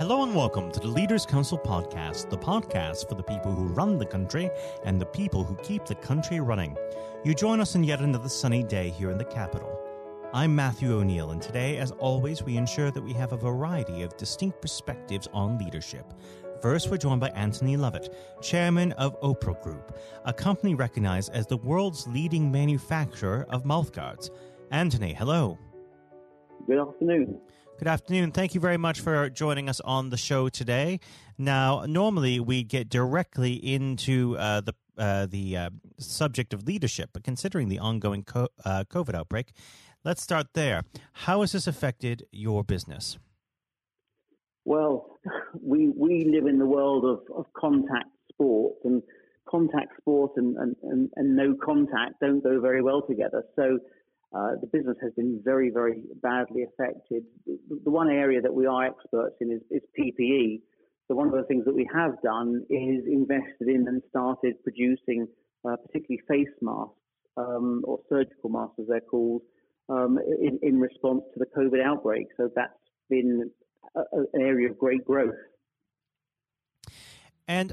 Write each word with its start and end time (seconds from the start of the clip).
Hello 0.00 0.22
and 0.22 0.34
welcome 0.34 0.72
to 0.72 0.80
the 0.80 0.88
Leaders 0.88 1.26
Council 1.26 1.58
podcast, 1.58 2.30
the 2.30 2.38
podcast 2.38 3.06
for 3.06 3.16
the 3.16 3.22
people 3.22 3.52
who 3.52 3.66
run 3.66 3.98
the 3.98 4.06
country 4.06 4.48
and 4.86 4.98
the 4.98 5.04
people 5.04 5.44
who 5.44 5.54
keep 5.56 5.84
the 5.84 5.94
country 5.94 6.40
running. 6.40 6.74
You 7.22 7.34
join 7.34 7.60
us 7.60 7.76
on 7.76 7.84
yet 7.84 8.00
another 8.00 8.30
sunny 8.30 8.62
day 8.62 8.88
here 8.88 9.10
in 9.10 9.18
the 9.18 9.26
capital. 9.26 9.78
I'm 10.32 10.56
Matthew 10.56 10.94
O'Neill, 10.94 11.32
and 11.32 11.42
today, 11.42 11.76
as 11.76 11.90
always, 11.90 12.42
we 12.42 12.56
ensure 12.56 12.90
that 12.90 13.02
we 13.02 13.12
have 13.12 13.34
a 13.34 13.36
variety 13.36 14.00
of 14.00 14.16
distinct 14.16 14.62
perspectives 14.62 15.28
on 15.34 15.58
leadership. 15.58 16.14
First, 16.62 16.90
we're 16.90 16.96
joined 16.96 17.20
by 17.20 17.28
Anthony 17.34 17.76
Lovat, 17.76 18.08
chairman 18.40 18.92
of 18.92 19.20
Opro 19.20 19.62
Group, 19.62 19.98
a 20.24 20.32
company 20.32 20.74
recognized 20.74 21.30
as 21.34 21.46
the 21.46 21.58
world's 21.58 22.08
leading 22.08 22.50
manufacturer 22.50 23.44
of 23.50 23.66
mouthguards. 23.66 24.30
Anthony, 24.70 25.12
hello. 25.12 25.58
Good 26.66 26.78
afternoon. 26.78 27.38
Good 27.80 27.88
afternoon. 27.88 28.32
Thank 28.32 28.54
you 28.54 28.60
very 28.60 28.76
much 28.76 29.00
for 29.00 29.30
joining 29.30 29.70
us 29.70 29.80
on 29.80 30.10
the 30.10 30.18
show 30.18 30.50
today. 30.50 31.00
Now, 31.38 31.86
normally 31.88 32.38
we 32.38 32.62
get 32.62 32.90
directly 32.90 33.54
into 33.54 34.36
uh, 34.36 34.60
the 34.60 34.74
uh, 34.98 35.24
the 35.24 35.56
uh, 35.56 35.70
subject 35.96 36.52
of 36.52 36.66
leadership, 36.66 37.08
but 37.14 37.24
considering 37.24 37.70
the 37.70 37.78
ongoing 37.78 38.22
co- 38.22 38.48
uh, 38.66 38.84
COVID 38.90 39.14
outbreak, 39.14 39.52
let's 40.04 40.22
start 40.22 40.48
there. 40.52 40.82
How 41.24 41.40
has 41.40 41.52
this 41.52 41.66
affected 41.66 42.26
your 42.32 42.64
business? 42.64 43.16
Well, 44.66 45.18
we 45.58 45.88
we 45.88 46.26
live 46.26 46.44
in 46.44 46.58
the 46.58 46.66
world 46.66 47.06
of, 47.06 47.20
of 47.34 47.46
contact 47.54 48.10
sport, 48.30 48.74
and 48.84 49.02
contact 49.48 49.96
sport 49.96 50.32
and, 50.36 50.54
and, 50.58 50.76
and, 50.82 51.10
and 51.16 51.34
no 51.34 51.54
contact 51.54 52.20
don't 52.20 52.44
go 52.44 52.60
very 52.60 52.82
well 52.82 53.00
together. 53.00 53.42
So 53.56 53.78
uh, 54.32 54.52
the 54.60 54.66
business 54.66 54.96
has 55.02 55.12
been 55.14 55.40
very, 55.44 55.70
very 55.70 56.02
badly 56.22 56.62
affected. 56.62 57.24
The, 57.46 57.58
the 57.84 57.90
one 57.90 58.08
area 58.08 58.40
that 58.40 58.54
we 58.54 58.66
are 58.66 58.84
experts 58.84 59.36
in 59.40 59.50
is, 59.50 59.60
is, 59.70 59.82
PPE. 59.98 60.60
So 61.08 61.16
one 61.16 61.26
of 61.26 61.34
the 61.34 61.42
things 61.44 61.64
that 61.64 61.74
we 61.74 61.88
have 61.92 62.12
done 62.22 62.64
is 62.70 63.04
invested 63.06 63.66
in 63.66 63.88
and 63.88 64.00
started 64.08 64.62
producing 64.62 65.26
uh, 65.68 65.76
particularly 65.76 66.22
face 66.28 66.54
masks 66.62 66.94
um, 67.36 67.82
or 67.84 67.98
surgical 68.08 68.50
masks, 68.50 68.76
as 68.80 68.86
they're 68.88 69.00
called, 69.00 69.42
um, 69.88 70.18
in, 70.40 70.60
in, 70.62 70.78
response 70.78 71.22
to 71.34 71.40
the 71.40 71.46
COVID 71.46 71.84
outbreak. 71.84 72.28
So 72.36 72.48
that's 72.54 72.72
been 73.08 73.50
a, 73.96 74.00
an 74.12 74.40
area 74.40 74.70
of 74.70 74.78
great 74.78 75.04
growth. 75.04 75.34
And 77.48 77.72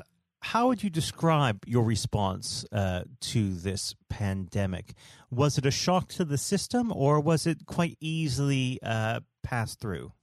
how 0.52 0.70
would 0.70 0.82
you 0.82 0.90
describe 0.90 1.62
your 1.68 1.84
response 1.84 2.66
uh, 2.72 3.04
to 3.20 3.54
this 3.54 3.96
pandemic? 4.08 4.94
Was 5.30 5.58
it 5.58 5.66
a 5.66 5.72
shock 5.72 6.08
to 6.14 6.24
the 6.24 6.38
system, 6.38 6.94
or 6.96 7.20
was 7.20 7.46
it 7.46 7.66
quite 7.66 7.98
easily 8.00 8.80
uh, 8.82 9.20
passed 9.44 9.82
through? 9.82 10.14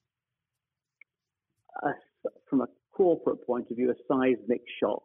Uh, 1.84 1.90
from 2.48 2.62
a 2.62 2.68
corporate 2.96 3.46
point 3.46 3.66
of 3.70 3.76
view, 3.76 3.90
a 3.90 3.94
seismic 4.08 4.62
shock. 4.80 5.02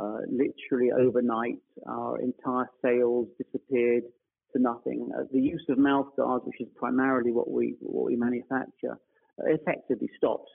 Uh, 0.00 0.20
literally 0.30 0.90
overnight, 0.90 1.58
our 1.86 2.18
entire 2.20 2.70
sales 2.82 3.28
disappeared 3.36 4.04
to 4.54 4.62
nothing. 4.62 5.10
Uh, 5.14 5.24
the 5.34 5.40
use 5.40 5.64
of 5.68 5.76
mouth 5.76 6.08
guards, 6.16 6.44
which 6.46 6.60
is 6.60 6.68
primarily 6.76 7.30
what 7.30 7.50
we 7.50 7.74
what 7.80 8.06
we 8.06 8.16
manufacture, 8.16 8.96
uh, 9.38 9.44
effectively 9.48 10.08
stopped 10.16 10.48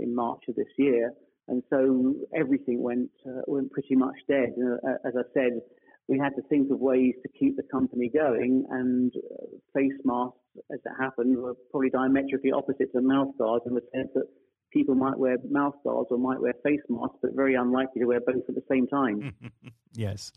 in 0.00 0.14
March 0.14 0.40
of 0.48 0.54
this 0.54 0.72
year 0.78 1.12
and 1.48 1.62
so 1.70 2.14
everything 2.34 2.82
went 2.82 3.10
uh, 3.26 3.42
went 3.46 3.70
pretty 3.70 3.96
much 3.96 4.16
dead. 4.28 4.54
Uh, 4.58 4.92
as 5.06 5.14
I 5.16 5.22
said, 5.34 5.60
we 6.08 6.18
had 6.18 6.30
to 6.36 6.42
think 6.48 6.70
of 6.70 6.80
ways 6.80 7.14
to 7.22 7.28
keep 7.38 7.56
the 7.56 7.62
company 7.62 8.10
going, 8.12 8.64
and 8.70 9.12
uh, 9.16 9.46
face 9.74 9.98
masks, 10.04 10.38
as 10.72 10.80
it 10.84 10.92
happened, 10.98 11.36
were 11.36 11.54
probably 11.70 11.90
diametrically 11.90 12.52
opposite 12.52 12.92
to 12.92 13.00
mouth 13.00 13.36
guards 13.38 13.64
in 13.66 13.74
the 13.74 13.82
sense 13.94 14.08
that 14.14 14.24
people 14.72 14.94
might 14.94 15.18
wear 15.18 15.36
mouth 15.48 15.74
guards 15.84 16.08
or 16.10 16.18
might 16.18 16.40
wear 16.40 16.54
face 16.64 16.80
masks, 16.88 17.16
but 17.22 17.34
very 17.34 17.54
unlikely 17.54 18.00
to 18.00 18.06
wear 18.06 18.20
both 18.20 18.42
at 18.48 18.54
the 18.54 18.64
same 18.70 18.86
time. 18.86 19.32
yes, 19.94 20.32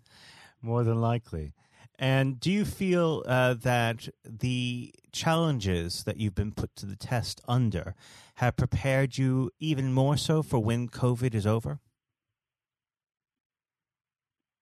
more 0.61 0.83
than 0.83 1.01
likely. 1.01 1.53
And 1.99 2.39
do 2.39 2.51
you 2.51 2.63
feel 2.63 3.23
uh, 3.25 3.55
that 3.55 4.07
the 4.23 4.93
challenges 5.11 6.03
that 6.03 6.17
you've 6.17 6.35
been 6.35 6.51
put 6.51 6.75
to 6.75 6.85
the 6.85 6.95
test 6.95 7.41
under 7.47 7.95
have 8.35 8.55
prepared 8.55 9.17
you 9.17 9.49
even 9.59 9.93
more 9.93 10.15
so 10.15 10.43
for 10.43 10.59
when 10.59 10.89
COVID 10.89 11.33
is 11.33 11.47
over? 11.47 11.79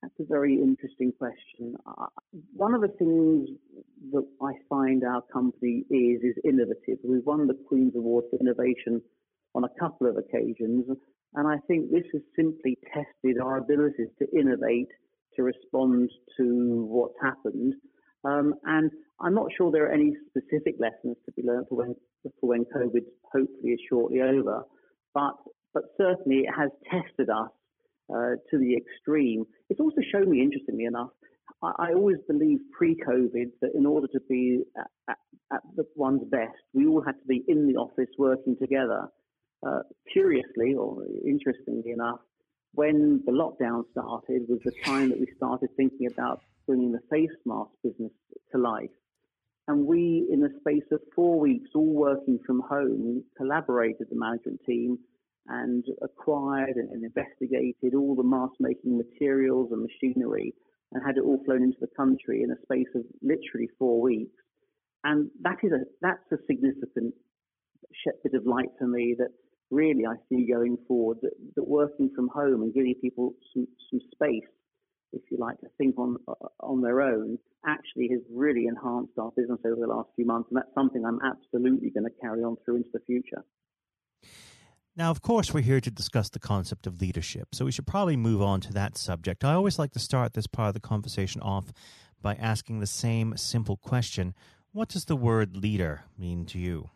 That's 0.01 0.13
a 0.19 0.23
very 0.23 0.53
interesting 0.61 1.11
question. 1.17 1.75
Uh, 1.85 2.05
one 2.53 2.73
of 2.73 2.81
the 2.81 2.89
things 2.99 3.49
that 4.13 4.25
I 4.41 4.53
find 4.69 5.03
our 5.03 5.23
company 5.33 5.83
is 5.89 6.21
is 6.21 6.35
innovative. 6.45 6.99
We've 7.03 7.25
won 7.25 7.47
the 7.47 7.57
Queen's 7.67 7.95
Award 7.95 8.25
for 8.29 8.39
Innovation 8.39 9.01
on 9.55 9.63
a 9.63 9.79
couple 9.79 10.07
of 10.07 10.15
occasions, 10.17 10.85
and 11.33 11.47
I 11.47 11.57
think 11.67 11.91
this 11.91 12.05
has 12.13 12.21
simply 12.35 12.77
tested 12.93 13.41
our 13.41 13.57
abilities 13.57 14.09
to 14.19 14.39
innovate 14.39 14.89
to 15.35 15.43
respond 15.43 16.09
to 16.37 16.85
what's 16.89 17.15
happened. 17.21 17.73
Um, 18.23 18.55
and 18.65 18.91
I'm 19.21 19.35
not 19.35 19.47
sure 19.55 19.71
there 19.71 19.85
are 19.85 19.93
any 19.93 20.13
specific 20.29 20.75
lessons 20.79 21.17
to 21.25 21.31
be 21.33 21.43
learned 21.43 21.67
for 21.69 21.75
when, 21.75 21.95
for 22.23 22.49
when 22.49 22.65
COVID 22.65 23.05
hopefully 23.23 23.71
is 23.71 23.79
shortly 23.89 24.21
over, 24.21 24.63
but, 25.13 25.35
but 25.73 25.83
certainly 25.97 26.39
it 26.39 26.53
has 26.55 26.69
tested 26.89 27.29
us 27.29 27.51
uh, 28.13 28.35
to 28.49 28.57
the 28.57 28.75
extreme. 28.75 29.45
It's 29.69 29.79
also 29.79 30.01
shown 30.11 30.29
me, 30.29 30.41
interestingly 30.41 30.85
enough, 30.85 31.09
I, 31.63 31.93
always 31.93 32.17
believed 32.27 32.63
pre-COVID 32.77 33.51
that 33.61 33.71
in 33.75 33.85
order 33.85 34.07
to 34.07 34.19
be 34.29 34.63
at, 34.77 34.87
at, 35.09 35.17
at, 35.53 35.61
one's 35.95 36.23
best, 36.29 36.57
we 36.73 36.85
all 36.87 37.01
had 37.01 37.13
to 37.13 37.25
be 37.27 37.43
in 37.47 37.67
the 37.67 37.75
office 37.75 38.09
working 38.17 38.55
together. 38.59 39.07
Uh, 39.65 39.79
curiously, 40.13 40.75
or 40.75 41.03
interestingly 41.25 41.91
enough, 41.91 42.19
when 42.75 43.21
the 43.25 43.31
lockdown 43.31 43.83
started 43.91 44.43
was 44.47 44.59
the 44.63 44.73
time 44.83 45.09
that 45.09 45.19
we 45.19 45.27
started 45.37 45.69
thinking 45.75 46.07
about 46.07 46.41
bringing 46.67 46.91
the 46.91 47.01
face 47.09 47.29
mask 47.45 47.71
business 47.83 48.11
to 48.51 48.57
life. 48.57 48.89
And 49.67 49.85
we, 49.85 50.27
in 50.31 50.41
the 50.41 50.53
space 50.59 50.85
of 50.91 50.99
four 51.15 51.39
weeks, 51.39 51.69
all 51.73 51.93
working 51.93 52.39
from 52.45 52.61
home, 52.69 53.23
collaborated 53.37 54.07
the 54.09 54.15
management 54.15 54.59
team 54.65 54.99
and 55.47 55.83
acquired 56.01 56.75
and, 56.75 57.03
investigated 57.03 57.95
all 57.95 58.15
the 58.15 58.23
mask 58.23 58.53
making 58.59 58.97
materials 58.97 59.69
and 59.71 59.81
machinery 59.81 60.53
and 60.91 61.03
had 61.05 61.17
it 61.17 61.23
all 61.23 61.41
flown 61.45 61.63
into 61.63 61.77
the 61.81 61.89
country 61.97 62.43
in 62.43 62.51
a 62.51 62.61
space 62.63 62.87
of 62.95 63.03
literally 63.21 63.69
four 63.79 64.01
weeks. 64.01 64.35
And 65.03 65.29
that 65.41 65.57
is 65.63 65.71
a, 65.71 65.79
that's 66.01 66.31
a 66.31 66.37
significant 66.47 67.13
bit 68.23 68.33
of 68.33 68.45
light 68.45 68.69
for 68.77 68.87
me 68.87 69.15
that 69.17 69.29
really 69.71 70.05
I 70.05 70.15
see 70.29 70.47
going 70.51 70.77
forward 70.87 71.17
that, 71.21 71.33
that 71.55 71.67
working 71.67 72.11
from 72.15 72.29
home 72.29 72.61
and 72.61 72.73
giving 72.73 72.95
people 73.01 73.33
some, 73.53 73.67
some 73.89 73.99
space, 74.13 74.47
if 75.13 75.21
you 75.31 75.37
like, 75.37 75.59
to 75.61 75.67
think 75.77 75.97
on 75.97 76.17
on 76.59 76.81
their 76.81 77.01
own, 77.01 77.37
actually 77.65 78.09
has 78.11 78.21
really 78.31 78.67
enhanced 78.67 79.13
our 79.17 79.31
business 79.35 79.59
over 79.65 79.81
the 79.81 79.87
last 79.87 80.09
few 80.15 80.25
months, 80.25 80.49
and 80.49 80.57
that's 80.57 80.73
something 80.73 81.03
I'm 81.05 81.19
absolutely 81.23 81.89
going 81.89 82.05
to 82.05 82.21
carry 82.21 82.43
on 82.43 82.57
through 82.63 82.77
into 82.77 82.89
the 82.93 82.99
future. 83.05 83.43
Now, 84.97 85.11
of 85.11 85.21
course, 85.21 85.53
we're 85.53 85.61
here 85.61 85.81
to 85.81 85.91
discuss 85.91 86.29
the 86.29 86.39
concept 86.39 86.87
of 86.87 87.01
leadership, 87.01 87.49
so 87.53 87.65
we 87.65 87.71
should 87.71 87.87
probably 87.87 88.15
move 88.15 88.41
on 88.41 88.61
to 88.61 88.73
that 88.73 88.97
subject. 88.97 89.43
I 89.43 89.53
always 89.53 89.77
like 89.77 89.91
to 89.91 89.99
start 89.99 90.33
this 90.33 90.47
part 90.47 90.69
of 90.69 90.73
the 90.73 90.79
conversation 90.79 91.41
off 91.41 91.73
by 92.21 92.35
asking 92.35 92.79
the 92.79 92.87
same 92.87 93.35
simple 93.35 93.77
question 93.77 94.33
What 94.71 94.89
does 94.89 95.05
the 95.05 95.15
word 95.17 95.57
leader 95.57 96.03
mean 96.17 96.45
to 96.47 96.59
you? 96.59 96.89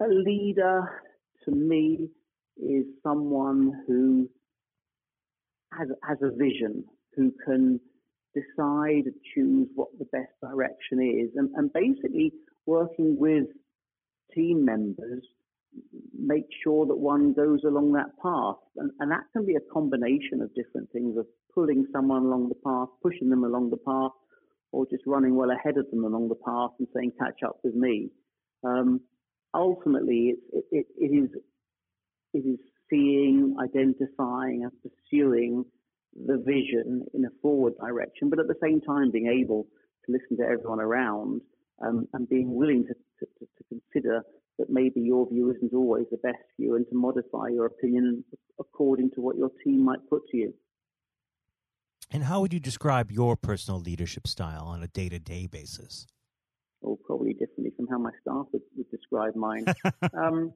A 0.00 0.08
leader 0.08 1.02
to 1.44 1.50
me 1.50 2.08
is 2.56 2.84
someone 3.02 3.72
who 3.86 4.28
has, 5.78 5.88
has 6.06 6.18
a 6.22 6.30
vision, 6.36 6.84
who 7.16 7.32
can 7.44 7.80
decide, 8.34 9.04
and 9.06 9.14
choose 9.34 9.68
what 9.74 9.88
the 9.98 10.04
best 10.06 10.32
direction 10.42 11.00
is, 11.00 11.30
and, 11.36 11.50
and 11.56 11.72
basically 11.72 12.32
working 12.66 13.16
with 13.18 13.46
team 14.34 14.64
members, 14.64 15.22
make 16.16 16.46
sure 16.62 16.86
that 16.86 16.96
one 16.96 17.32
goes 17.32 17.60
along 17.64 17.92
that 17.92 18.10
path. 18.22 18.56
And, 18.76 18.90
and 19.00 19.10
that 19.10 19.24
can 19.32 19.44
be 19.46 19.54
a 19.54 19.72
combination 19.72 20.40
of 20.40 20.54
different 20.54 20.90
things 20.92 21.16
of 21.16 21.26
pulling 21.54 21.86
someone 21.92 22.22
along 22.22 22.48
the 22.48 22.54
path, 22.64 22.88
pushing 23.02 23.30
them 23.30 23.44
along 23.44 23.70
the 23.70 23.76
path, 23.76 24.12
or 24.72 24.86
just 24.90 25.04
running 25.06 25.36
well 25.36 25.50
ahead 25.50 25.76
of 25.76 25.88
them 25.90 26.04
along 26.04 26.28
the 26.28 26.34
path 26.34 26.70
and 26.78 26.88
saying, 26.94 27.12
catch 27.18 27.42
up 27.46 27.58
with 27.62 27.74
me. 27.74 28.10
Um, 28.64 29.00
ultimately, 29.54 30.34
it, 30.52 30.64
it, 30.70 30.86
it 30.98 31.06
is 31.06 31.30
it 32.34 32.38
is 32.38 32.58
seeing, 32.90 33.56
identifying, 33.62 34.64
and 34.64 34.72
pursuing 34.82 35.64
the 36.26 36.36
vision 36.36 37.04
in 37.14 37.24
a 37.24 37.28
forward 37.40 37.74
direction, 37.80 38.28
but 38.28 38.38
at 38.38 38.48
the 38.48 38.56
same 38.62 38.80
time 38.80 39.10
being 39.10 39.28
able 39.28 39.66
to 40.04 40.12
listen 40.12 40.36
to 40.36 40.42
everyone 40.42 40.80
around 40.80 41.40
um, 41.84 42.06
and 42.12 42.28
being 42.28 42.54
willing 42.54 42.84
to, 42.86 42.94
to, 43.20 43.26
to, 43.40 43.64
consider 43.68 44.22
that 44.58 44.70
maybe 44.70 45.00
your 45.00 45.28
view 45.28 45.50
isn't 45.50 45.74
always 45.74 46.06
the 46.10 46.16
best 46.18 46.42
view 46.58 46.76
and 46.76 46.86
to 46.88 46.94
modify 46.94 47.48
your 47.48 47.66
opinion 47.66 48.24
according 48.60 49.10
to 49.10 49.20
what 49.20 49.36
your 49.36 49.50
team 49.64 49.84
might 49.84 49.98
put 50.08 50.22
to 50.30 50.36
you. 50.36 50.54
And 52.12 52.24
how 52.24 52.40
would 52.40 52.52
you 52.52 52.60
describe 52.60 53.10
your 53.10 53.36
personal 53.36 53.80
leadership 53.80 54.28
style 54.28 54.66
on 54.66 54.82
a 54.82 54.88
day 54.88 55.08
to 55.08 55.18
day 55.18 55.46
basis? 55.46 56.06
or 56.84 56.96
probably 57.04 57.32
differently 57.32 57.53
from 57.53 57.53
how 57.94 57.98
my 57.98 58.10
staff 58.20 58.46
would, 58.52 58.62
would 58.76 58.90
describe 58.90 59.34
mine. 59.36 59.64
um, 60.14 60.52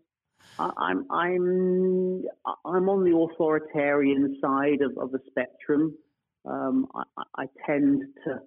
I, 0.58 0.90
am 0.90 1.06
I'm 1.11 2.25
I'm 2.64 2.88
on 2.88 3.05
the 3.05 3.17
authoritarian 3.17 4.38
side 4.40 4.81
of, 4.82 4.96
of 4.99 5.12
the 5.12 5.20
spectrum. 5.31 5.96
Um, 6.44 6.87
I, 6.94 7.23
I, 7.37 7.44
tend 7.67 8.02
to 8.25 8.38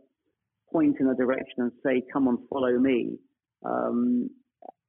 point 0.71 0.97
in 0.99 1.07
a 1.07 1.15
direction 1.15 1.59
and 1.59 1.71
say, 1.85 2.03
"Come 2.11 2.27
on, 2.27 2.39
follow 2.49 2.77
me." 2.77 3.17
Um, 3.63 4.29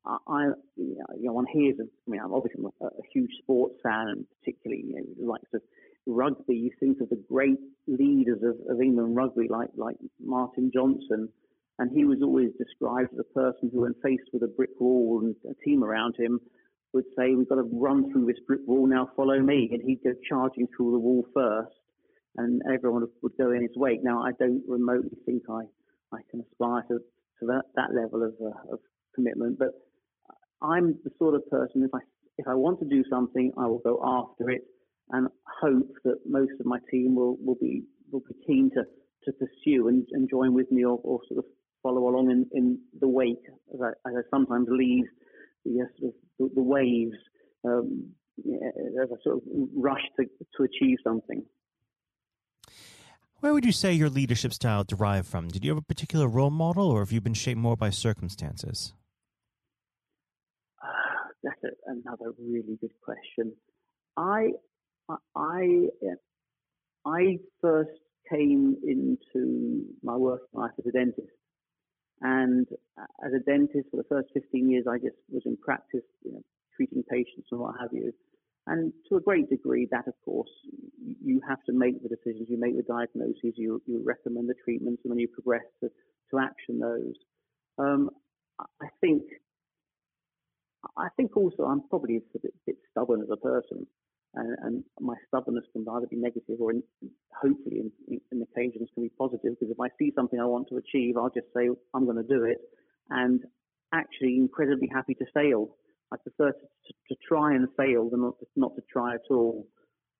I, 0.05 0.46
you 0.76 0.96
know, 1.20 1.32
one 1.32 1.46
hears 1.52 1.78
of, 1.78 1.87
I 1.87 2.10
mean, 2.10 2.20
I'm 2.20 2.32
obviously 2.34 2.64
a, 2.81 2.87
a 2.87 2.90
huge 3.12 3.31
sports 3.43 3.76
fan, 3.84 4.08
and 4.08 4.26
particularly, 4.40 4.82
you 4.84 4.94
know, 4.96 5.31
likes 5.32 5.52
of 5.55 5.62
rugby. 6.06 6.56
You 6.56 6.70
think 6.81 7.00
of 7.00 7.08
the 7.08 7.22
great 7.28 7.58
leaders 7.87 8.43
of, 8.43 8.56
of 8.69 8.81
England 8.81 9.14
rugby, 9.14 9.46
like 9.48 9.70
like 9.76 9.96
Martin 10.20 10.70
Johnson, 10.75 11.28
and 11.78 11.90
he 11.90 12.04
was 12.04 12.19
always 12.22 12.50
described 12.58 13.12
as 13.12 13.20
a 13.20 13.34
person 13.34 13.70
who, 13.72 13.82
when 13.82 13.94
faced 14.02 14.30
with 14.32 14.42
a 14.42 14.54
brick 14.56 14.70
wall 14.78 15.20
and 15.22 15.34
a 15.50 15.64
team 15.64 15.82
around 15.82 16.14
him, 16.19 16.40
would 16.92 17.04
say, 17.16 17.34
"We've 17.34 17.48
got 17.48 17.56
to 17.56 17.69
run 17.72 18.12
through 18.12 18.26
this 18.26 18.40
brick 18.46 18.60
wall 18.66 18.86
now. 18.86 19.10
Follow 19.16 19.40
me," 19.40 19.70
and 19.72 19.82
he'd 19.82 20.02
go 20.04 20.12
charging 20.28 20.69
through 20.69 20.92
the 20.92 20.98
wall 20.98 21.26
first, 21.34 21.74
and 22.36 22.62
everyone 22.72 23.06
would 23.22 23.36
go 23.38 23.50
in 23.50 23.62
his 23.62 23.76
wake. 23.76 24.02
Now, 24.02 24.22
I 24.22 24.32
don't 24.32 24.62
remotely 24.69 25.16
think 25.24 25.42
I 25.48 25.62
I 26.12 26.20
can 26.30 26.40
aspire 26.40 26.82
to, 26.88 26.98
to 26.98 27.46
that, 27.46 27.62
that 27.74 27.94
level 27.94 28.22
of, 28.22 28.34
uh, 28.40 28.74
of 28.74 28.80
commitment, 29.14 29.58
but 29.58 29.70
I'm 30.60 30.98
the 31.04 31.10
sort 31.19 31.34
of 31.34 31.48
person 31.50 31.82
if 31.82 31.94
I 31.94 32.00
if 32.38 32.46
I 32.46 32.54
want 32.54 32.80
to 32.80 32.86
do 32.86 33.04
something, 33.10 33.52
I 33.58 33.66
will 33.66 33.80
go 33.80 34.00
after 34.02 34.50
it 34.50 34.62
and 35.10 35.28
hope 35.60 35.92
that 36.04 36.19
most 36.26 36.52
of 36.60 36.66
my 36.66 36.78
team 36.90 37.14
will, 37.14 37.36
will 37.44 37.56
be 37.60 37.82
will 38.10 38.20
be 38.20 38.34
keen 38.46 38.70
to, 38.74 38.84
to 39.24 39.32
pursue 39.32 39.88
and, 39.88 40.06
and 40.12 40.28
join 40.28 40.54
with 40.54 40.70
me 40.70 40.84
or, 40.84 40.98
or 41.02 41.20
sort 41.28 41.38
of 41.38 41.44
follow 41.82 42.08
along 42.08 42.31
in, 42.31 42.46
in 42.52 42.79
the 43.00 43.08
wake 43.08 43.44
as 43.75 43.81
I, 43.81 43.88
as 44.08 44.14
I 44.17 44.20
sometimes 44.31 44.69
leave 44.70 45.05
the 45.64 45.82
uh, 45.82 45.84
sort 45.99 46.14
of 46.14 46.20
the, 46.38 46.55
the 46.56 46.62
waves 46.62 47.17
um, 47.64 48.11
as 48.38 49.08
I 49.12 49.23
sort 49.23 49.37
of 49.37 49.43
rush 49.75 50.02
to, 50.19 50.26
to 50.56 50.62
achieve 50.62 50.99
something. 51.05 51.44
Where 53.40 53.52
would 53.52 53.64
you 53.64 53.73
say 53.73 53.93
your 53.93 54.08
leadership 54.08 54.52
style 54.52 54.84
derived 54.84 55.26
from? 55.26 55.49
Did 55.49 55.64
you 55.64 55.73
have 55.73 55.79
a 55.79 55.82
particular 55.82 56.29
role 56.29 56.50
model, 56.50 56.88
or 56.88 57.00
have 57.00 57.11
you 57.11 57.20
been 57.20 57.34
shaped 57.34 57.58
more 57.58 57.76
by 57.76 57.90
circumstances? 57.90 58.94
that's 61.43 61.62
a, 61.64 61.90
another 61.90 62.32
really 62.38 62.79
good 62.81 62.93
question. 63.05 63.52
I, 64.17 64.50
I, 65.34 65.88
I 67.05 67.38
first 67.61 67.90
came 68.31 68.76
into 68.87 69.84
my 70.02 70.17
working 70.17 70.46
life 70.52 70.70
as 70.79 70.87
a 70.87 70.93
dentist, 70.93 71.29
and 72.20 72.66
as 73.24 73.32
a 73.32 73.40
dentist 73.40 73.88
for 73.90 73.96
the 73.96 74.08
first 74.08 74.28
15 74.34 74.70
years, 74.70 74.84
I 74.88 74.98
just 74.98 75.16
was 75.30 75.42
in 75.46 75.56
practice, 75.56 76.04
you 76.24 76.32
know, 76.32 76.42
treating 76.76 77.02
patients 77.02 77.48
and 77.50 77.60
what 77.60 77.74
have 77.80 77.90
you. 77.92 78.12
And 78.66 78.92
to 79.08 79.16
a 79.16 79.20
great 79.20 79.50
degree, 79.50 79.88
that 79.90 80.06
of 80.06 80.14
course, 80.24 80.50
you 81.00 81.40
have 81.48 81.62
to 81.64 81.72
make 81.72 82.00
the 82.02 82.08
decisions, 82.08 82.48
you 82.48 82.60
make 82.60 82.76
the 82.76 82.84
diagnoses, 82.84 83.54
you, 83.56 83.82
you 83.86 84.02
recommend 84.04 84.48
the 84.48 84.54
treatments, 84.64 85.02
and 85.04 85.10
then 85.10 85.18
you 85.18 85.26
progress 85.26 85.64
to, 85.80 85.88
to 86.30 86.38
action 86.38 86.78
those. 86.78 87.14
Um, 87.78 88.10
I 88.80 88.86
think 89.00 89.22
I 90.96 91.08
think 91.16 91.36
also 91.36 91.64
I'm 91.64 91.82
probably 91.88 92.16
a 92.16 92.38
bit, 92.38 92.54
bit 92.66 92.76
stubborn 92.90 93.22
as 93.22 93.28
a 93.30 93.36
person, 93.36 93.86
and, 94.34 94.56
and, 94.62 94.84
my 95.00 95.14
stubbornness 95.29 95.64
can 95.73 95.84
either 95.88 96.06
be 96.06 96.17
negative 96.17 96.56
or, 96.58 96.70
in, 96.70 96.82
hopefully, 97.34 97.82
in, 98.08 98.20
in, 98.31 98.43
occasions, 98.43 98.88
can 98.94 99.02
be 99.02 99.11
positive. 99.19 99.58
Because 99.58 99.70
if 99.70 99.81
I 99.81 99.88
see 99.99 100.12
something 100.17 100.40
I 100.40 100.46
want 100.46 100.69
to 100.69 100.76
achieve, 100.76 101.17
I'll 101.17 101.31
just 101.31 101.49
say 101.55 101.69
I'm 101.93 102.05
going 102.05 102.17
to 102.17 102.23
do 102.23 102.44
it, 102.44 102.58
and 103.11 103.40
actually 103.93 104.37
incredibly 104.37 104.88
happy 104.93 105.14
to 105.14 105.25
fail. 105.34 105.76
I 106.12 106.17
prefer 106.17 106.52
to, 106.52 106.58
to, 106.61 106.93
to 107.08 107.17
try 107.26 107.55
and 107.55 107.69
fail 107.76 108.08
than 108.11 108.23
not 108.23 108.38
to, 108.40 108.46
not 108.56 108.75
to 108.76 108.82
try 108.90 109.14
at 109.14 109.31
all. 109.31 109.67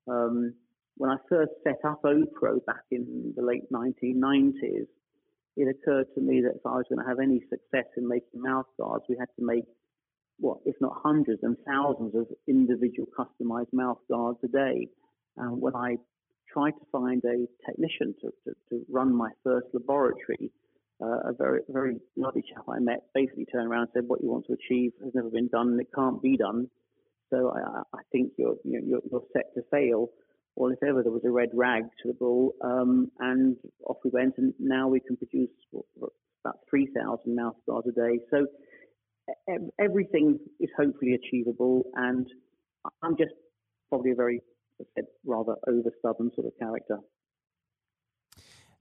Um, 0.07 0.53
when 0.97 1.09
I 1.09 1.17
first 1.27 1.51
set 1.63 1.79
up 1.85 2.01
OPRO 2.03 2.63
back 2.65 2.83
in 2.91 3.33
the 3.35 3.41
late 3.43 3.71
1990s, 3.71 4.87
it 5.55 5.67
occurred 5.67 6.07
to 6.15 6.21
me 6.21 6.41
that 6.41 6.55
if 6.55 6.65
I 6.65 6.77
was 6.77 6.85
going 6.89 7.03
to 7.03 7.09
have 7.09 7.19
any 7.19 7.41
success 7.49 7.89
in 7.97 8.07
making 8.07 8.41
mouth 8.41 8.65
guards, 8.79 9.05
we 9.07 9.15
had 9.19 9.29
to 9.39 9.45
make 9.45 9.65
what, 10.39 10.59
if 10.65 10.75
not 10.81 10.93
hundreds 11.03 11.43
and 11.43 11.55
thousands 11.65 12.15
of 12.15 12.27
individual 12.47 13.07
customized 13.17 13.71
mouth 13.71 13.99
guards 14.09 14.39
a 14.43 14.47
day. 14.47 14.87
And 15.37 15.61
when 15.61 15.75
I 15.75 15.97
tried 16.51 16.71
to 16.71 16.85
find 16.91 17.23
a 17.25 17.47
technician 17.65 18.13
to, 18.21 18.29
to, 18.45 18.55
to 18.69 18.85
run 18.89 19.15
my 19.15 19.29
first 19.43 19.67
laboratory, 19.73 20.51
uh, 21.01 21.29
a 21.29 21.33
very, 21.33 21.61
very 21.69 21.97
lovely 22.15 22.43
chap 22.53 22.63
I 22.69 22.79
met 22.79 23.03
basically 23.13 23.45
turned 23.45 23.69
around 23.69 23.83
and 23.83 23.89
said, 23.93 24.03
What 24.07 24.21
you 24.21 24.29
want 24.29 24.45
to 24.47 24.53
achieve 24.53 24.91
has 25.03 25.13
never 25.13 25.29
been 25.29 25.47
done 25.47 25.69
and 25.69 25.81
it 25.81 25.87
can't 25.93 26.21
be 26.21 26.37
done. 26.37 26.69
So 27.29 27.51
I, 27.51 27.81
I 27.97 28.01
think 28.11 28.33
you're, 28.37 28.55
you're, 28.63 29.01
you're 29.09 29.23
set 29.33 29.53
to 29.55 29.63
fail. 29.71 30.09
Well, 30.55 30.71
if 30.71 30.83
ever 30.87 31.01
there 31.01 31.11
was 31.11 31.25
a 31.25 31.31
red 31.31 31.49
rag 31.53 31.83
to 32.03 32.07
the 32.07 32.13
bull, 32.13 32.53
um, 32.61 33.11
and 33.19 33.57
off 33.87 33.97
we 34.03 34.11
went, 34.11 34.35
and 34.37 34.53
now 34.59 34.87
we 34.87 34.99
can 34.99 35.17
produce 35.17 35.49
about 36.45 36.59
3,000 36.69 37.35
mouth 37.35 37.55
guards 37.67 37.87
a 37.87 37.91
day. 37.91 38.19
So 38.29 38.45
everything 39.79 40.39
is 40.59 40.69
hopefully 40.77 41.13
achievable, 41.13 41.83
and 41.95 42.27
I'm 43.01 43.17
just 43.17 43.33
probably 43.89 44.11
a 44.11 44.15
very 44.15 44.41
said, 44.95 45.05
rather 45.25 45.55
over 45.67 45.91
stubborn 45.99 46.31
sort 46.35 46.47
of 46.47 46.53
character. 46.59 46.99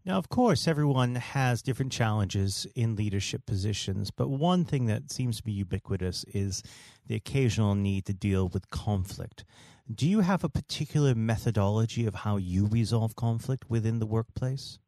Now, 0.05 0.19
of 0.19 0.29
course, 0.29 0.67
everyone 0.67 1.15
has 1.15 1.63
different 1.63 1.93
challenges 1.93 2.67
in 2.75 2.97
leadership 2.97 3.47
positions, 3.47 4.11
but 4.11 4.29
one 4.29 4.65
thing 4.65 4.87
that 4.87 5.13
seems 5.13 5.37
to 5.37 5.45
be 5.45 5.53
ubiquitous 5.53 6.25
is 6.35 6.63
the 7.07 7.15
occasional 7.15 7.77
need 7.77 8.07
to 8.07 8.13
deal 8.13 8.49
with 8.49 8.69
conflict. 8.71 9.45
Do 9.93 10.09
you 10.09 10.21
have 10.21 10.43
a 10.43 10.49
particular 10.49 11.15
methodology 11.15 12.05
of 12.07 12.17
how 12.17 12.37
you 12.37 12.67
resolve 12.67 13.15
conflict 13.15 13.71
within 13.71 14.01
the 14.01 14.07
workplace? 14.07 14.81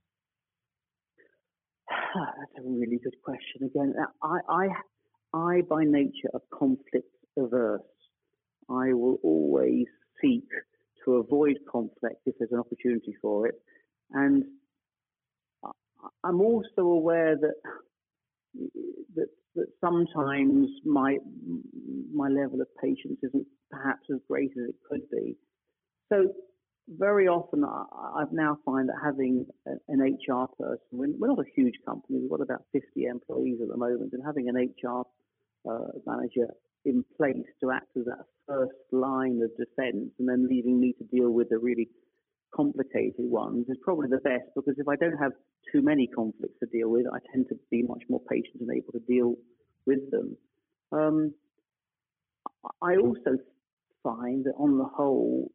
That's 1.88 2.66
a 2.66 2.68
really 2.68 2.98
good 3.02 3.16
question. 3.24 3.62
Again, 3.66 3.94
I, 4.20 4.38
I 4.48 4.66
I, 5.34 5.62
by 5.68 5.84
nature, 5.84 6.30
are 6.32 6.40
conflict 6.56 7.08
averse. 7.36 7.82
I 8.70 8.92
will 8.92 9.18
always 9.22 9.86
seek 10.22 10.48
to 11.04 11.14
avoid 11.16 11.58
conflict 11.70 12.22
if 12.24 12.36
there's 12.38 12.52
an 12.52 12.60
opportunity 12.60 13.14
for 13.20 13.48
it. 13.48 13.56
And 14.12 14.44
I'm 16.22 16.40
also 16.40 16.82
aware 16.82 17.36
that 17.36 17.54
that, 19.16 19.28
that 19.56 19.66
sometimes 19.80 20.68
my 20.84 21.18
my 22.14 22.28
level 22.28 22.60
of 22.60 22.68
patience 22.80 23.18
isn't 23.22 23.46
perhaps 23.70 24.06
as 24.12 24.20
great 24.28 24.52
as 24.52 24.68
it 24.70 24.76
could 24.88 25.10
be. 25.10 25.36
So 26.12 26.32
very 26.88 27.26
often 27.28 27.64
I've 27.64 28.32
now 28.32 28.58
find 28.64 28.88
that 28.88 28.96
having 29.02 29.46
an 29.88 30.00
HR 30.00 30.46
person, 30.58 30.78
we're 30.92 31.28
not 31.28 31.38
a 31.38 31.50
huge 31.56 31.74
company, 31.86 32.18
we've 32.20 32.30
got 32.30 32.42
about 32.42 32.62
50 32.72 33.06
employees 33.06 33.58
at 33.62 33.68
the 33.68 33.76
moment, 33.76 34.12
and 34.12 34.22
having 34.24 34.48
an 34.48 34.56
HR 34.56 35.04
uh, 35.68 35.98
manager 36.06 36.48
in 36.84 37.04
place 37.16 37.46
to 37.62 37.70
act 37.70 37.88
as 37.96 38.04
that 38.04 38.24
first 38.46 38.72
line 38.92 39.40
of 39.42 39.50
defence 39.56 40.10
and 40.18 40.28
then 40.28 40.46
leaving 40.48 40.78
me 40.78 40.94
to 40.98 41.04
deal 41.04 41.30
with 41.30 41.48
the 41.48 41.58
really 41.58 41.88
complicated 42.54 43.14
ones 43.18 43.66
is 43.68 43.76
probably 43.82 44.08
the 44.08 44.18
best 44.18 44.44
because 44.54 44.74
if 44.78 44.86
I 44.86 44.96
don't 44.96 45.16
have 45.16 45.32
too 45.72 45.82
many 45.82 46.06
conflicts 46.06 46.58
to 46.60 46.66
deal 46.66 46.90
with, 46.90 47.06
I 47.12 47.18
tend 47.32 47.46
to 47.48 47.56
be 47.70 47.82
much 47.82 48.02
more 48.08 48.20
patient 48.30 48.60
and 48.60 48.70
able 48.70 48.92
to 48.92 49.00
deal 49.00 49.34
with 49.86 50.10
them. 50.10 50.36
Um, 50.92 51.34
I 52.82 52.96
also 52.96 53.38
find 54.02 54.44
that 54.44 54.54
on 54.58 54.78
the 54.78 54.84
whole, 54.84 55.50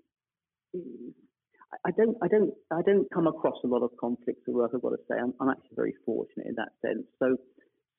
I 1.85 1.91
don't, 1.91 2.17
I 2.21 2.27
don't, 2.27 2.51
I 2.71 2.81
don't 2.81 3.07
come 3.13 3.27
across 3.27 3.55
a 3.63 3.67
lot 3.67 3.83
of 3.83 3.91
conflicts 3.99 4.41
at 4.47 4.53
work. 4.53 4.71
I've 4.73 4.81
got 4.81 4.89
to 4.89 4.97
say, 5.09 5.15
I'm, 5.21 5.33
I'm 5.39 5.49
actually 5.49 5.75
very 5.75 5.93
fortunate 6.05 6.47
in 6.47 6.55
that 6.55 6.69
sense. 6.81 7.05
So 7.19 7.37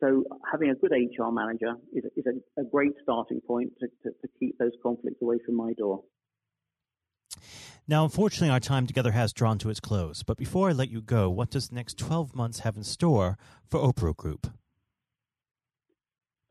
so 0.00 0.25
having 0.50 0.71
a 0.71 0.75
good 0.75 0.92
HR 0.92 1.30
manager 1.30 1.75
is, 1.92 2.04
is 2.16 2.25
a, 2.26 2.61
a, 2.61 2.64
great 2.64 2.92
starting 3.02 3.40
point 3.47 3.73
to, 3.80 3.87
to, 4.02 4.11
to 4.11 4.28
keep 4.38 4.59
those 4.59 4.73
conflicts 4.83 5.21
away 5.23 5.37
from 5.45 5.57
my 5.57 5.73
door. 5.75 6.02
Now, 7.87 8.04
unfortunately, 8.04 8.50
our 8.50 8.61
time 8.61 8.87
together 8.87 9.12
has 9.12 9.33
drawn 9.33 9.59
to 9.59 9.71
its 9.71 9.80
close. 9.80 10.23
But 10.23 10.37
before 10.37 10.69
I 10.69 10.73
let 10.73 10.90
you 10.90 11.00
go, 11.00 11.28
what 11.28 11.50
does 11.50 11.69
the 11.69 11.75
next 11.75 11.99
12 11.99 12.35
months 12.35 12.61
have 12.61 12.76
in 12.76 12.85
store 12.85 13.37
for 13.66 13.80
Opro 13.80 14.16
Group? 14.16 14.47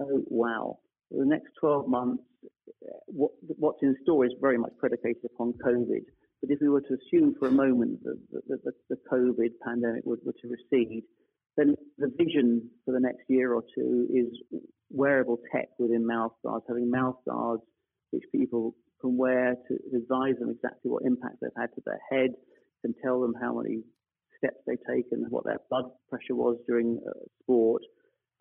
Oh, 0.01 0.23
wow. 0.27 0.79
The 1.11 1.25
next 1.25 1.51
12 1.59 1.87
months, 1.87 2.23
what, 3.07 3.31
what's 3.57 3.81
in 3.81 3.95
store 4.03 4.25
is 4.25 4.31
very 4.41 4.57
much 4.57 4.71
predicated 4.79 5.23
upon 5.25 5.53
COVID. 5.65 6.03
But 6.41 6.51
if 6.51 6.59
we 6.61 6.69
were 6.69 6.81
to 6.81 6.97
assume 6.97 7.35
for 7.39 7.47
a 7.47 7.51
moment 7.51 8.03
that 8.03 8.17
the, 8.47 8.57
the, 8.63 8.71
the 8.89 8.97
COVID 9.11 9.51
pandemic 9.65 10.05
were, 10.05 10.19
were 10.23 10.35
to 10.41 10.47
recede, 10.47 11.03
then 11.59 11.75
the 11.97 12.11
vision 12.17 12.69
for 12.85 12.93
the 12.93 12.99
next 12.99 13.23
year 13.27 13.53
or 13.53 13.63
two 13.75 14.07
is 14.09 14.59
wearable 14.89 15.39
tech 15.53 15.67
within 15.77 16.07
mouth 16.07 16.31
guards, 16.43 16.65
having 16.67 16.89
mouth 16.89 17.17
guards 17.27 17.61
which 18.11 18.23
people 18.31 18.75
can 19.01 19.17
wear 19.17 19.55
to 19.67 19.75
advise 19.95 20.35
them 20.39 20.49
exactly 20.49 20.89
what 20.89 21.03
impact 21.05 21.35
they've 21.41 21.51
had 21.57 21.69
to 21.75 21.81
their 21.85 22.01
head, 22.09 22.31
can 22.81 22.93
tell 23.03 23.21
them 23.21 23.33
how 23.39 23.53
many 23.53 23.81
steps 24.37 24.57
they've 24.65 24.77
taken, 24.89 25.25
what 25.29 25.43
their 25.45 25.59
blood 25.69 25.85
pressure 26.09 26.35
was 26.35 26.57
during 26.65 26.99
uh, 27.07 27.11
sport, 27.43 27.81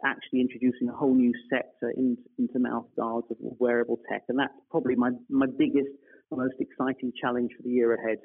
actually 0.04 0.40
introducing 0.40 0.88
a 0.88 0.96
whole 0.96 1.14
new 1.14 1.32
sector 1.52 1.92
into, 1.96 2.22
into 2.38 2.58
mouth 2.58 2.86
guards 2.96 3.26
of 3.30 3.36
wearable 3.40 3.98
tech. 4.10 4.22
And 4.28 4.38
that's 4.38 4.54
probably 4.70 4.94
my, 4.94 5.10
my 5.28 5.46
biggest, 5.58 5.90
most 6.30 6.54
exciting 6.60 7.12
challenge 7.20 7.50
for 7.56 7.62
the 7.64 7.70
year 7.70 7.94
ahead. 7.94 8.18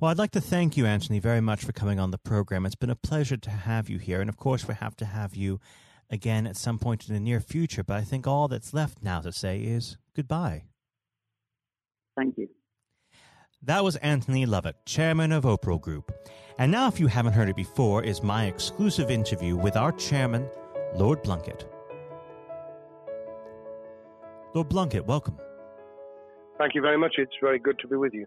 Well, 0.00 0.10
I'd 0.10 0.16
like 0.16 0.30
to 0.30 0.40
thank 0.40 0.78
you, 0.78 0.86
Anthony, 0.86 1.18
very 1.18 1.42
much 1.42 1.62
for 1.62 1.72
coming 1.72 2.00
on 2.00 2.10
the 2.10 2.16
program. 2.16 2.64
It's 2.64 2.74
been 2.74 2.88
a 2.88 2.96
pleasure 2.96 3.36
to 3.36 3.50
have 3.50 3.90
you 3.90 3.98
here. 3.98 4.22
And 4.22 4.30
of 4.30 4.38
course, 4.38 4.66
we 4.66 4.72
have 4.72 4.96
to 4.96 5.04
have 5.04 5.36
you 5.36 5.60
again 6.08 6.46
at 6.46 6.56
some 6.56 6.78
point 6.78 7.06
in 7.06 7.12
the 7.12 7.20
near 7.20 7.38
future. 7.38 7.84
But 7.84 7.98
I 7.98 8.00
think 8.00 8.26
all 8.26 8.48
that's 8.48 8.72
left 8.72 9.02
now 9.02 9.20
to 9.20 9.30
say 9.30 9.60
is 9.60 9.98
goodbye. 10.16 10.64
Thank 12.16 12.38
you. 12.38 12.48
That 13.62 13.84
was 13.84 13.96
Anthony 13.96 14.46
Lovat, 14.46 14.72
chairman 14.86 15.32
of 15.32 15.44
Opro 15.44 15.78
Group. 15.78 16.10
And 16.58 16.72
now, 16.72 16.88
if 16.88 16.98
you 16.98 17.06
haven't 17.06 17.34
heard 17.34 17.50
it 17.50 17.56
before, 17.56 18.02
is 18.02 18.22
my 18.22 18.46
exclusive 18.46 19.10
interview 19.10 19.54
with 19.54 19.76
our 19.76 19.92
chairman, 19.92 20.48
Lord 20.94 21.22
Blunkett. 21.22 21.66
Lord 24.54 24.70
Blunkett, 24.70 25.04
welcome. 25.04 25.36
Thank 26.56 26.74
you 26.74 26.80
very 26.80 26.96
much. 26.96 27.16
It's 27.18 27.36
very 27.42 27.58
good 27.58 27.78
to 27.80 27.86
be 27.86 27.96
with 27.96 28.14
you. 28.14 28.26